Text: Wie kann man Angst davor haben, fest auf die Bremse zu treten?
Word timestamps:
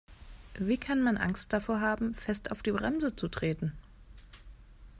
Wie 0.57 0.79
kann 0.79 0.99
man 1.03 1.15
Angst 1.19 1.53
davor 1.53 1.79
haben, 1.79 2.15
fest 2.15 2.49
auf 2.51 2.63
die 2.63 2.71
Bremse 2.71 3.15
zu 3.15 3.27
treten? 3.27 3.71